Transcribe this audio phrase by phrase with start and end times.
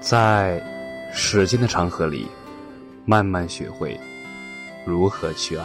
[0.00, 0.62] 在
[1.12, 2.28] 时间的长河里，
[3.04, 3.98] 慢慢学会
[4.86, 5.64] 如何去爱。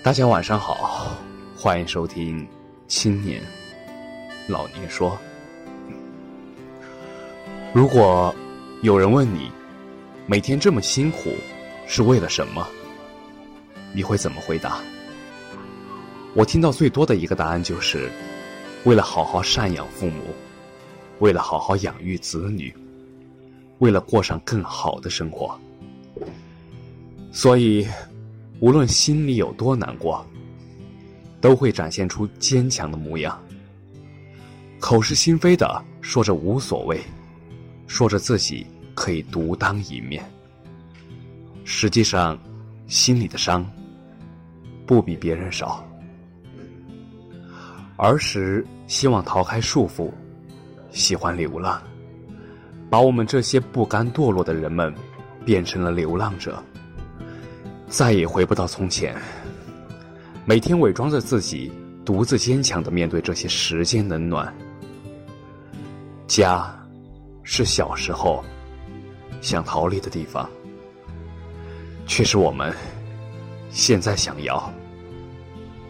[0.00, 1.16] 大家晚上好，
[1.56, 2.40] 欢迎收听
[2.86, 3.42] 《青年
[4.46, 5.10] 老年说》。
[7.74, 8.32] 如果
[8.82, 9.50] 有人问你，
[10.26, 11.34] 每天这么辛苦
[11.88, 12.64] 是为了什么？
[13.92, 14.78] 你会怎么回答？
[16.32, 18.08] 我听到最多的一个答案就是，
[18.84, 20.22] 为了好好赡养父母。
[21.18, 22.74] 为了好好养育子女，
[23.78, 25.58] 为了过上更好的生活，
[27.32, 27.86] 所以
[28.60, 30.24] 无论心里有多难过，
[31.40, 33.40] 都会展现出坚强的模样。
[34.78, 37.00] 口是心非的说着无所谓，
[37.86, 40.22] 说着自己可以独当一面，
[41.64, 42.38] 实际上
[42.86, 43.68] 心里的伤
[44.86, 45.82] 不比别人少。
[47.96, 50.10] 儿时希望逃开束缚。
[50.96, 51.80] 喜欢流浪，
[52.88, 54.92] 把我们这些不甘堕落的人们
[55.44, 56.60] 变成了流浪者，
[57.86, 59.14] 再也回不到从前。
[60.46, 61.70] 每天伪装着自己，
[62.02, 64.52] 独自坚强的面对这些时间冷暖。
[66.26, 66.74] 家，
[67.42, 68.42] 是小时候
[69.42, 70.48] 想逃离的地方，
[72.06, 72.74] 却是我们
[73.68, 74.72] 现在想要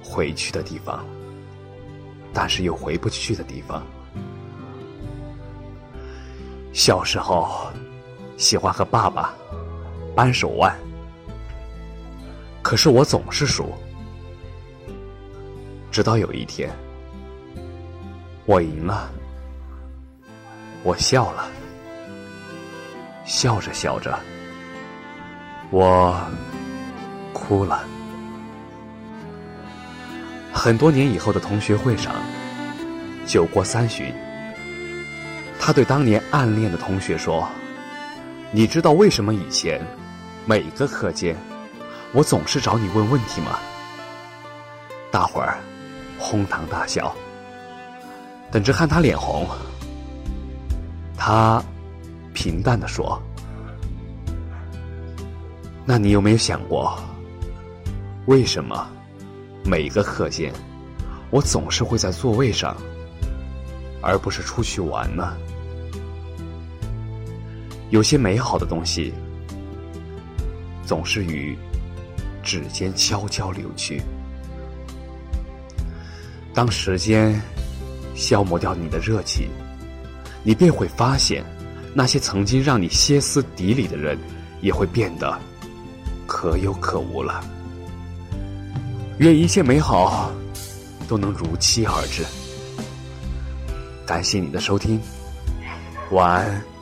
[0.03, 1.07] 回去的地方，
[2.33, 3.87] 但是又回不去的地方。
[6.77, 7.73] 小时候，
[8.37, 9.35] 喜欢和爸爸
[10.15, 10.77] 扳手腕，
[12.61, 13.73] 可是我总是输。
[15.91, 16.71] 直到有一天，
[18.45, 19.11] 我赢了，
[20.83, 21.49] 我笑了，
[23.25, 24.15] 笑着笑着，
[25.71, 26.15] 我
[27.33, 27.85] 哭了。
[30.53, 32.15] 很多年以后的同学会上，
[33.27, 34.15] 酒过三巡。
[35.59, 37.49] 他对当年暗恋的同学说
[38.53, 39.85] ：“你知道为什么以前
[40.45, 41.37] 每个课间
[42.13, 43.59] 我总是找你问问题吗？”
[45.11, 45.59] 大伙儿
[46.19, 47.15] 哄堂大笑。
[48.53, 49.45] 等着看他脸红，
[51.17, 51.63] 他
[52.33, 53.21] 平淡的说
[55.85, 56.97] ：“那你有没有想过，
[58.27, 58.89] 为什么
[59.65, 60.53] 每个课间
[61.31, 62.77] 我总是会在座位上，
[64.07, 65.37] 而不是出去玩呢？”
[67.91, 69.13] 有些美好的东西，
[70.85, 71.57] 总是与
[72.43, 74.01] 指尖悄悄流去。
[76.55, 77.41] 当时间
[78.15, 79.49] 消磨掉你的热情，
[80.43, 81.45] 你便会发现，
[81.95, 84.19] 那些曾经让你歇斯底里的人，
[84.61, 85.39] 也会变得
[86.27, 87.45] 可有可无了。
[89.19, 90.31] 愿一切美好
[91.07, 92.25] 都能如期而至。
[94.07, 95.01] 感谢你的收听，
[96.11, 96.76] 晚安。